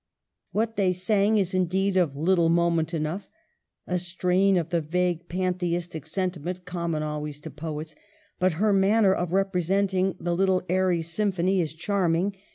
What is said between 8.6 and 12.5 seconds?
manner of representing the little airy symphony is charm ing.